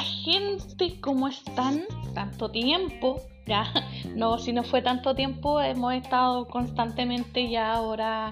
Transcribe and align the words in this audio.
gente, 0.00 1.00
¿cómo 1.00 1.28
están? 1.28 1.84
Tanto 2.14 2.50
tiempo, 2.50 3.20
ya, 3.46 3.72
no, 4.14 4.38
si 4.38 4.52
no 4.52 4.62
fue 4.62 4.82
tanto 4.82 5.14
tiempo, 5.14 5.60
hemos 5.60 5.94
estado 5.94 6.46
constantemente 6.46 7.48
ya 7.50 7.74
ahora 7.74 8.30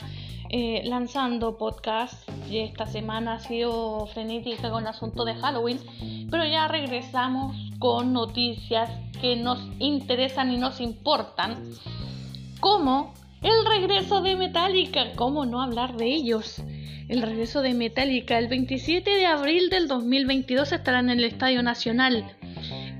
eh, 0.50 0.82
lanzando 0.84 1.58
podcast. 1.58 2.28
Y 2.48 2.58
esta 2.58 2.86
semana 2.86 3.34
ha 3.34 3.40
sido 3.40 4.06
frenética 4.06 4.70
con 4.70 4.84
el 4.84 4.88
asunto 4.88 5.24
de 5.24 5.34
Halloween, 5.34 5.78
pero 6.30 6.44
ya 6.46 6.66
regresamos 6.68 7.56
con 7.78 8.12
noticias 8.12 8.90
que 9.20 9.36
nos 9.36 9.58
interesan 9.78 10.50
y 10.52 10.56
nos 10.56 10.80
importan, 10.80 11.62
como 12.60 13.12
el 13.42 13.66
regreso 13.66 14.20
de 14.22 14.36
Metallica, 14.36 15.12
¿cómo 15.16 15.46
no 15.46 15.62
hablar 15.62 15.96
de 15.96 16.06
ellos? 16.06 16.62
El 17.08 17.22
regreso 17.22 17.62
de 17.62 17.74
Metallica 17.74 18.38
el 18.38 18.48
27 18.48 19.08
de 19.10 19.26
abril 19.26 19.70
del 19.70 19.88
2022 19.88 20.72
estará 20.72 21.00
en 21.00 21.10
el 21.10 21.24
Estadio 21.24 21.62
Nacional 21.62 22.36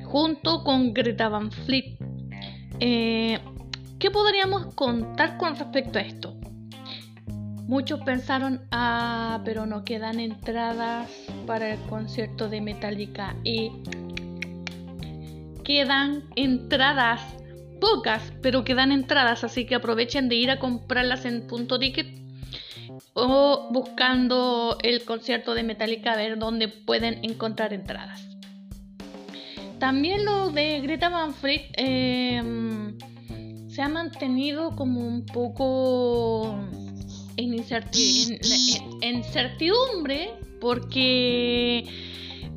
junto 0.04 0.64
con 0.64 0.94
Greta 0.94 1.28
Van 1.28 1.50
Fleet. 1.50 1.98
Eh, 2.80 3.38
¿Qué 3.98 4.10
podríamos 4.10 4.74
contar 4.74 5.36
con 5.36 5.56
respecto 5.56 5.98
a 5.98 6.02
esto? 6.02 6.34
Muchos 7.66 8.00
pensaron, 8.00 8.62
ah, 8.70 9.42
pero 9.44 9.66
no 9.66 9.84
quedan 9.84 10.20
entradas 10.20 11.10
para 11.46 11.74
el 11.74 11.80
concierto 11.80 12.48
de 12.48 12.62
Metallica 12.62 13.36
y 13.44 13.70
quedan 15.64 16.24
entradas, 16.34 17.20
pocas, 17.80 18.32
pero 18.42 18.64
quedan 18.64 18.92
entradas, 18.92 19.44
así 19.44 19.66
que 19.66 19.74
aprovechen 19.74 20.28
de 20.28 20.36
ir 20.36 20.50
a 20.50 20.58
comprarlas 20.58 21.24
en 21.24 21.46
punto 21.46 21.78
ticket 21.78 22.06
o 23.14 23.68
buscando 23.70 24.78
el 24.82 25.04
concierto 25.04 25.54
de 25.54 25.62
Metallica 25.62 26.12
a 26.12 26.16
ver 26.16 26.38
dónde 26.38 26.68
pueden 26.68 27.24
encontrar 27.24 27.72
entradas. 27.72 28.28
También 29.78 30.24
lo 30.24 30.50
de 30.50 30.80
Greta 30.80 31.08
Van 31.08 31.34
Fleet 31.34 31.70
em, 31.76 32.98
se 33.68 33.82
ha 33.82 33.88
mantenido 33.88 34.74
como 34.74 35.06
un 35.06 35.24
poco 35.24 36.58
en, 37.36 37.54
incertidumbre 39.02 40.30
porque 40.60 41.84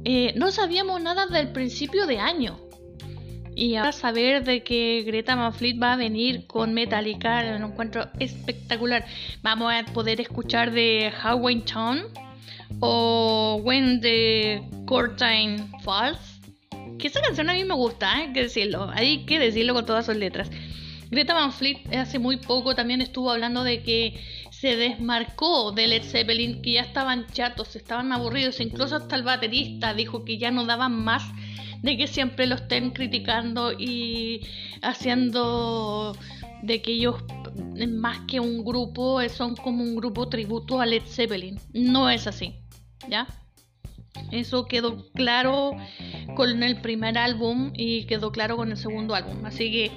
eh, 0.03 0.33
no 0.35 0.49
sabíamos 0.51 0.99
nada 1.01 1.27
del 1.27 1.51
principio 1.51 2.07
de 2.07 2.17
año. 2.19 2.59
Y 3.55 3.75
ahora 3.75 3.91
saber 3.91 4.43
de 4.43 4.63
que 4.63 5.03
Greta 5.05 5.35
Van 5.35 5.53
Fleet 5.53 5.81
va 5.81 5.93
a 5.93 5.95
venir 5.97 6.47
con 6.47 6.73
Metallica, 6.73 7.57
lo 7.57 7.67
encuentro 7.67 8.07
espectacular. 8.19 9.05
Vamos 9.41 9.73
a 9.73 9.83
poder 9.91 10.21
escuchar 10.21 10.71
de 10.71 11.11
Howard 11.23 11.63
Town 11.63 12.01
o 12.79 13.59
When 13.63 13.99
the 14.01 14.63
Curtain 14.85 15.69
Falls. 15.83 16.39
Que 16.97 17.07
esa 17.07 17.21
canción 17.21 17.49
a 17.49 17.53
mí 17.53 17.63
me 17.63 17.75
gusta, 17.75 18.15
hay 18.15 18.31
que 18.31 18.43
decirlo. 18.43 18.89
Hay 18.93 19.25
que 19.25 19.39
decirlo 19.39 19.73
con 19.73 19.85
todas 19.85 20.05
sus 20.05 20.15
letras. 20.15 20.49
Greta 21.09 21.33
Van 21.33 21.51
Fleet 21.51 21.93
hace 21.93 22.19
muy 22.19 22.37
poco 22.37 22.73
también 22.73 23.01
estuvo 23.01 23.31
hablando 23.31 23.65
de 23.65 23.83
que 23.83 24.17
se 24.49 24.77
desmarcó 24.77 25.73
de 25.73 25.87
Led 25.87 26.03
Zeppelin, 26.03 26.61
que 26.61 26.73
ya 26.73 26.81
estaban 26.81 27.27
chatos, 27.33 27.75
estaban 27.75 28.13
aburridos, 28.13 28.61
incluso 28.61 28.95
hasta 28.95 29.17
el 29.17 29.23
baterista 29.23 29.93
dijo 29.93 30.23
que 30.23 30.37
ya 30.37 30.51
no 30.51 30.65
daban 30.65 31.03
más 31.03 31.23
de 31.81 31.97
que 31.97 32.07
siempre 32.07 32.47
lo 32.47 32.55
estén 32.55 32.91
criticando 32.91 33.71
y 33.73 34.41
haciendo 34.81 36.15
de 36.61 36.81
que 36.81 36.91
ellos 36.93 37.15
más 37.89 38.19
que 38.27 38.39
un 38.39 38.63
grupo 38.63 39.19
son 39.29 39.55
como 39.55 39.83
un 39.83 39.95
grupo 39.95 40.27
tributo 40.29 40.79
a 40.79 40.85
Led 40.85 41.03
Zeppelin. 41.05 41.59
No 41.73 42.09
es 42.09 42.27
así, 42.27 42.55
¿ya? 43.09 43.27
Eso 44.31 44.65
quedó 44.65 45.09
claro 45.13 45.71
con 46.35 46.63
el 46.63 46.79
primer 46.81 47.17
álbum 47.17 47.71
y 47.75 48.05
quedó 48.05 48.31
claro 48.31 48.57
con 48.57 48.71
el 48.71 48.77
segundo 48.77 49.15
álbum. 49.15 49.45
Así 49.45 49.71
que 49.71 49.91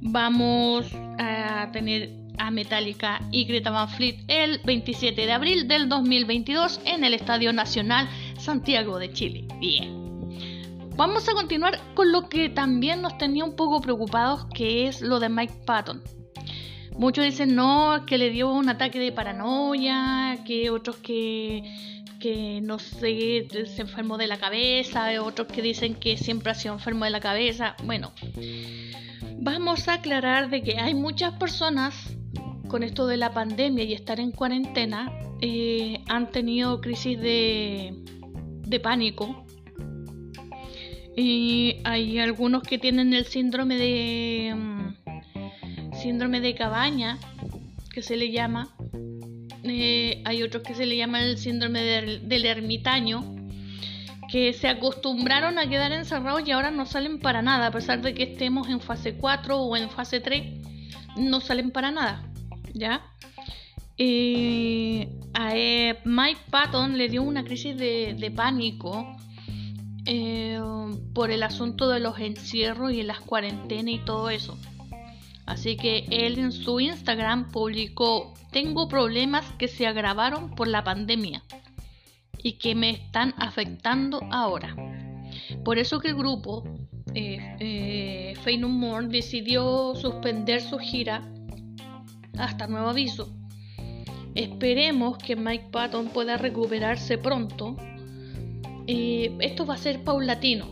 vamos 0.00 0.86
a 1.18 1.70
tener 1.72 2.10
a 2.38 2.50
Metallica 2.50 3.20
y 3.32 3.44
Greta 3.44 3.70
Van 3.70 3.88
Fleet 3.88 4.18
el 4.28 4.60
27 4.64 5.26
de 5.26 5.32
abril 5.32 5.68
del 5.68 5.88
2022 5.88 6.80
en 6.84 7.04
el 7.04 7.14
Estadio 7.14 7.52
Nacional 7.52 8.08
Santiago 8.38 8.98
de 8.98 9.12
Chile. 9.12 9.46
Bien. 9.58 10.05
Vamos 10.96 11.28
a 11.28 11.34
continuar 11.34 11.78
con 11.94 12.10
lo 12.10 12.30
que 12.30 12.48
también 12.48 13.02
nos 13.02 13.18
tenía 13.18 13.44
un 13.44 13.54
poco 13.54 13.82
preocupados, 13.82 14.46
que 14.54 14.86
es 14.86 15.02
lo 15.02 15.20
de 15.20 15.28
Mike 15.28 15.52
Patton. 15.66 16.02
Muchos 16.96 17.22
dicen 17.22 17.54
no, 17.54 18.06
que 18.06 18.16
le 18.16 18.30
dio 18.30 18.50
un 18.50 18.70
ataque 18.70 18.98
de 18.98 19.12
paranoia, 19.12 20.38
que 20.46 20.70
otros 20.70 20.96
que, 20.96 21.62
que 22.18 22.62
no 22.62 22.78
sé, 22.78 23.46
se 23.66 23.82
enfermó 23.82 24.16
de 24.16 24.26
la 24.26 24.38
cabeza, 24.38 25.08
otros 25.22 25.48
que 25.48 25.60
dicen 25.60 25.96
que 25.96 26.16
siempre 26.16 26.52
ha 26.52 26.54
sido 26.54 26.72
enfermo 26.72 27.04
de 27.04 27.10
la 27.10 27.20
cabeza. 27.20 27.76
Bueno, 27.84 28.12
vamos 29.38 29.88
a 29.88 29.94
aclarar 29.94 30.48
de 30.48 30.62
que 30.62 30.78
hay 30.78 30.94
muchas 30.94 31.34
personas 31.34 32.16
con 32.68 32.82
esto 32.82 33.06
de 33.06 33.18
la 33.18 33.32
pandemia 33.32 33.84
y 33.84 33.92
estar 33.92 34.18
en 34.18 34.32
cuarentena 34.32 35.12
eh, 35.42 36.02
han 36.08 36.30
tenido 36.30 36.80
crisis 36.80 37.20
de, 37.20 37.94
de 38.66 38.80
pánico 38.80 39.45
y 41.16 41.80
hay 41.84 42.18
algunos 42.18 42.62
que 42.62 42.78
tienen 42.78 43.14
el 43.14 43.24
síndrome 43.24 43.78
de 43.78 44.54
mm, 44.54 45.94
síndrome 45.94 46.40
de 46.40 46.54
cabaña, 46.54 47.18
que 47.90 48.02
se 48.02 48.18
le 48.18 48.30
llama. 48.30 48.68
Eh, 49.64 50.22
hay 50.26 50.42
otros 50.42 50.62
que 50.62 50.74
se 50.74 50.84
le 50.84 50.96
llama 50.96 51.22
el 51.22 51.38
síndrome 51.38 51.82
del, 51.82 52.44
ermitaño, 52.44 53.24
que 54.30 54.52
se 54.52 54.68
acostumbraron 54.68 55.58
a 55.58 55.68
quedar 55.70 55.90
encerrados 55.92 56.46
y 56.46 56.50
ahora 56.50 56.70
no 56.70 56.84
salen 56.84 57.18
para 57.18 57.40
nada, 57.40 57.68
a 57.68 57.70
pesar 57.70 58.02
de 58.02 58.12
que 58.12 58.24
estemos 58.24 58.68
en 58.68 58.80
fase 58.80 59.14
4 59.14 59.58
o 59.58 59.76
en 59.76 59.88
fase 59.88 60.20
3, 60.20 60.44
no 61.16 61.40
salen 61.40 61.70
para 61.70 61.90
nada, 61.90 62.30
¿ya? 62.74 63.02
Eh, 63.96 65.08
a 65.32 65.56
eh, 65.56 65.98
Mike 66.04 66.40
Patton 66.50 66.98
le 66.98 67.08
dio 67.08 67.22
una 67.22 67.42
crisis 67.42 67.74
de 67.78 68.32
pánico 68.36 69.16
eh, 70.06 70.60
por 71.14 71.30
el 71.30 71.42
asunto 71.42 71.88
de 71.88 72.00
los 72.00 72.18
encierros 72.18 72.92
y 72.92 73.02
las 73.02 73.20
cuarentenas 73.20 73.94
y 73.94 73.98
todo 73.98 74.30
eso. 74.30 74.56
Así 75.46 75.76
que 75.76 76.06
él 76.10 76.38
en 76.38 76.52
su 76.52 76.80
Instagram 76.80 77.50
publicó, 77.50 78.34
tengo 78.50 78.88
problemas 78.88 79.44
que 79.58 79.68
se 79.68 79.86
agravaron 79.86 80.54
por 80.54 80.68
la 80.68 80.82
pandemia 80.82 81.42
y 82.42 82.54
que 82.58 82.74
me 82.74 82.90
están 82.90 83.34
afectando 83.38 84.20
ahora. 84.30 84.74
Por 85.64 85.78
eso 85.78 86.00
que 86.00 86.08
el 86.08 86.16
grupo 86.16 86.64
eh, 87.14 87.56
eh 87.60 88.58
More 88.58 89.08
decidió 89.08 89.94
suspender 89.94 90.60
su 90.60 90.78
gira 90.78 91.28
hasta 92.38 92.66
nuevo 92.66 92.90
aviso. 92.90 93.32
Esperemos 94.34 95.18
que 95.18 95.34
Mike 95.34 95.68
Patton 95.70 96.08
pueda 96.08 96.36
recuperarse 96.36 97.18
pronto 97.18 97.76
esto 98.86 99.66
va 99.66 99.74
a 99.74 99.78
ser 99.78 100.02
paulatino. 100.02 100.66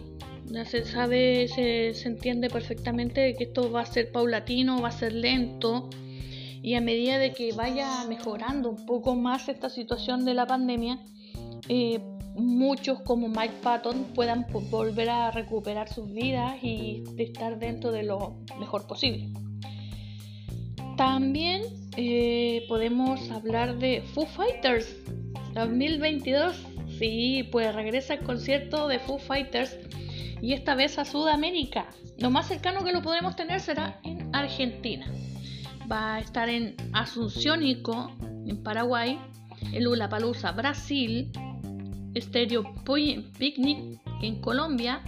Ya 0.47 0.65
se 0.65 0.85
sabe, 0.85 1.49
se, 1.49 1.91
entiende 2.07 2.49
perfectamente 2.49 3.35
que 3.37 3.45
esto 3.45 3.73
va 3.73 3.81
a 3.83 3.87
ser 3.87 4.13
paulatino, 4.13 4.81
va 4.81 4.89
a 4.89 4.93
ser 4.93 5.13
lento. 5.13 5.91
Y 6.63 6.75
a 6.75 6.81
medida 6.81 7.19
de 7.19 7.33
que 7.33 7.53
vaya 7.53 8.05
mejorando 8.09 8.71
un 8.71 8.87
poco 8.87 9.15
más 9.15 9.49
esta 9.49 9.69
situación 9.69 10.25
de 10.25 10.35
la 10.35 10.47
pandemia, 10.47 10.99
eh, 11.69 12.01
muchos 12.37 13.01
como 13.01 13.29
Mike 13.29 13.55
Patton 13.63 14.05
puedan 14.15 14.47
volver 14.71 15.11
a 15.11 15.31
recuperar 15.31 15.93
sus 15.93 16.13
vidas 16.13 16.57
y 16.63 17.05
estar 17.19 17.59
dentro 17.59 17.93
de 17.93 18.03
lo 18.03 18.37
mejor 18.59 18.87
posible. 18.87 19.29
También 20.97 21.63
eh, 21.97 22.65
podemos 22.69 23.31
hablar 23.31 23.79
de 23.79 24.03
Foo 24.15 24.27
Fighters 24.27 24.97
2022 25.55 26.57
Sí, 26.99 27.49
pues 27.51 27.75
regresa 27.75 28.15
el 28.15 28.21
concierto 28.21 28.89
de 28.89 28.99
Foo 29.01 29.19
Fighters 29.19 29.77
y 30.41 30.53
esta 30.53 30.75
vez 30.75 30.99
a 30.99 31.05
Sudamérica. 31.05 31.87
Lo 32.19 32.31
más 32.31 32.49
cercano 32.49 32.85
que 32.85 32.93
lo 32.93 33.03
podremos 33.03 33.35
tener 33.35 33.61
será 33.61 33.99
en 34.05 34.35
Argentina. 34.35 35.07
Va 35.91 36.17
a 36.17 36.21
estar 36.21 36.49
en 36.49 36.77
Asunciónico, 36.93 38.13
en 38.47 38.63
Paraguay, 38.63 39.19
en 39.73 40.09
Palusa, 40.09 40.53
Brasil, 40.53 41.31
Stereo 42.17 42.65
Picnic 42.85 44.01
en 44.23 44.41
Colombia, 44.41 45.03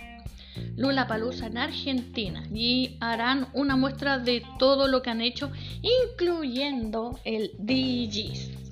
Lula 0.77 1.07
Palusa 1.07 1.47
en 1.47 1.59
Argentina 1.59 2.47
y 2.53 2.97
harán 3.01 3.49
una 3.53 3.77
muestra 3.77 4.19
de 4.19 4.43
todo 4.59 4.89
lo 4.89 5.03
que 5.03 5.11
han 5.11 5.21
hecho, 5.21 5.51
incluyendo 5.83 7.19
el 7.25 7.53
DJs. 7.59 8.66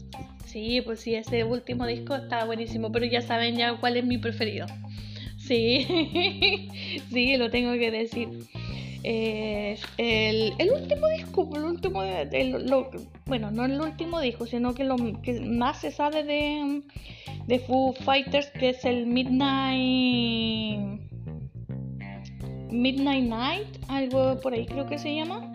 Sí, 0.54 0.80
pues 0.82 1.00
sí, 1.00 1.16
ese 1.16 1.42
último 1.42 1.84
disco 1.84 2.14
está 2.14 2.44
buenísimo, 2.44 2.92
pero 2.92 3.06
ya 3.06 3.20
saben 3.22 3.56
ya 3.56 3.76
cuál 3.80 3.96
es 3.96 4.04
mi 4.04 4.18
preferido. 4.18 4.66
Sí, 5.36 5.84
sí, 7.12 7.36
lo 7.36 7.50
tengo 7.50 7.72
que 7.72 7.90
decir. 7.90 8.28
el, 9.02 10.70
último 10.72 11.08
disco, 11.08 11.50
el 11.56 11.64
último, 11.64 12.02
bueno, 13.26 13.50
no 13.50 13.64
el 13.64 13.80
último 13.80 14.20
disco, 14.20 14.46
sino 14.46 14.74
que 14.74 14.84
lo 14.84 14.94
que 15.22 15.40
más 15.40 15.80
se 15.80 15.90
sabe 15.90 16.22
de, 16.22 16.82
de 17.48 17.58
Foo 17.58 17.92
Fighters, 17.92 18.46
que 18.50 18.68
es 18.68 18.84
el 18.84 19.06
Midnight. 19.06 21.00
Midnight 22.70 23.24
Night, 23.24 23.66
algo 23.88 24.38
por 24.40 24.52
ahí 24.52 24.66
creo 24.66 24.86
que 24.86 24.98
se 25.00 25.16
llama. 25.16 25.52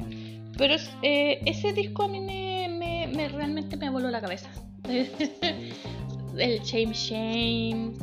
Pero 0.57 0.75
eh, 1.03 1.39
ese 1.45 1.71
disco 1.71 2.03
a 2.03 2.09
mí 2.09 2.19
me, 2.19 3.29
realmente 3.29 3.77
me 3.77 3.89
voló 3.89 4.09
la 4.09 4.19
cabeza. 4.19 4.49
el 6.37 6.59
Shame 6.61 6.93
Shame. 6.93 7.93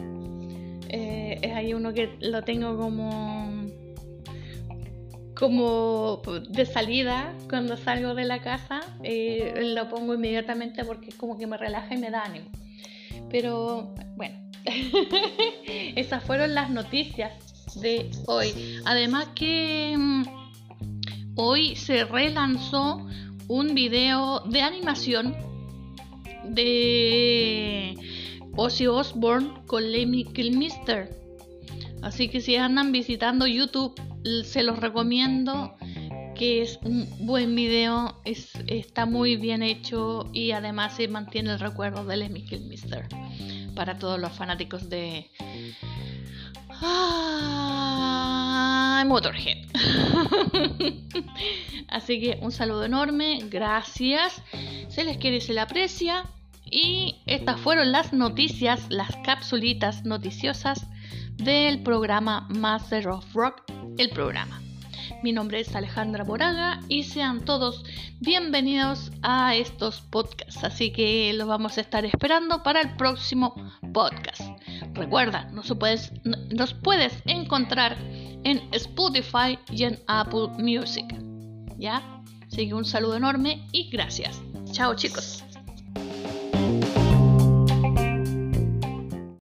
Eh, 0.88 1.38
es 1.42 1.52
ahí 1.52 1.74
uno 1.74 1.92
que 1.92 2.16
lo 2.20 2.42
tengo 2.42 2.76
como 2.76 3.50
como 5.34 6.22
de 6.48 6.64
salida 6.64 7.34
cuando 7.48 7.76
salgo 7.76 8.14
de 8.14 8.24
la 8.24 8.40
casa 8.40 8.80
eh, 9.02 9.52
lo 9.74 9.88
pongo 9.88 10.14
inmediatamente 10.14 10.84
porque 10.84 11.08
es 11.10 11.16
como 11.16 11.36
que 11.36 11.46
me 11.46 11.58
relaja 11.58 11.94
y 11.94 11.98
me 11.98 12.10
da 12.10 12.22
ánimo 12.22 12.46
pero 13.30 13.92
bueno 14.16 14.38
esas 15.96 16.24
fueron 16.24 16.54
las 16.54 16.70
noticias 16.70 17.32
de 17.74 18.10
hoy 18.26 18.80
además 18.86 19.28
que 19.34 19.94
mm, 19.98 20.22
hoy 21.34 21.76
se 21.76 22.04
relanzó 22.04 23.06
un 23.48 23.74
video 23.74 24.40
de 24.40 24.62
animación 24.62 25.45
de 26.44 27.96
Ozzy 28.56 28.86
Osbourne 28.86 29.52
con 29.66 29.90
Lemmy 29.90 30.24
Kilmister. 30.24 31.10
Así 32.02 32.28
que 32.28 32.40
si 32.40 32.56
andan 32.56 32.92
visitando 32.92 33.46
YouTube 33.46 33.94
se 34.44 34.62
los 34.62 34.78
recomiendo 34.80 35.76
que 36.34 36.62
es 36.62 36.78
un 36.82 37.08
buen 37.20 37.54
video, 37.54 38.20
es, 38.24 38.52
está 38.66 39.06
muy 39.06 39.36
bien 39.36 39.62
hecho 39.62 40.28
y 40.32 40.50
además 40.52 40.96
se 40.96 41.08
mantiene 41.08 41.52
el 41.52 41.58
recuerdo 41.58 42.04
de 42.04 42.18
Lemmy 42.18 42.44
Mister 42.68 43.08
para 43.74 43.98
todos 43.98 44.20
los 44.20 44.32
fanáticos 44.32 44.90
de 44.90 45.30
ah, 46.70 47.82
Motorhead. 49.06 49.66
Así 51.88 52.20
que 52.20 52.38
un 52.42 52.52
saludo 52.52 52.84
enorme, 52.84 53.38
gracias, 53.50 54.42
se 54.96 55.04
les 55.04 55.18
quiere 55.18 55.36
y 55.36 55.40
se 55.42 55.52
les 55.52 55.62
aprecia. 55.62 56.24
Y 56.64 57.16
estas 57.26 57.60
fueron 57.60 57.92
las 57.92 58.14
noticias, 58.14 58.86
las 58.88 59.14
capsulitas 59.24 60.06
noticiosas 60.06 60.86
del 61.34 61.82
programa 61.82 62.48
Master 62.48 63.08
of 63.08 63.34
Rock, 63.34 63.62
el 63.98 64.08
programa. 64.08 64.58
Mi 65.22 65.32
nombre 65.32 65.60
es 65.60 65.76
Alejandra 65.76 66.24
Moraga 66.24 66.80
y 66.88 67.02
sean 67.02 67.44
todos 67.44 67.84
bienvenidos 68.20 69.12
a 69.20 69.54
estos 69.54 70.00
podcasts. 70.00 70.64
Así 70.64 70.90
que 70.92 71.30
los 71.34 71.46
vamos 71.46 71.76
a 71.76 71.82
estar 71.82 72.06
esperando 72.06 72.62
para 72.62 72.80
el 72.80 72.96
próximo 72.96 73.54
podcast. 73.92 74.40
Recuerda, 74.94 75.44
nos 75.52 75.70
puedes, 75.78 76.10
nos 76.24 76.72
puedes 76.72 77.12
encontrar 77.26 77.98
en 78.44 78.62
Spotify 78.72 79.58
y 79.70 79.84
en 79.84 79.98
Apple 80.06 80.48
Music. 80.56 81.04
¿Ya? 81.76 82.02
Así 82.50 82.68
que 82.68 82.74
un 82.74 82.86
saludo 82.86 83.16
enorme 83.16 83.66
y 83.72 83.90
gracias. 83.90 84.40
Chao 84.76 84.94
chicos. 84.94 85.45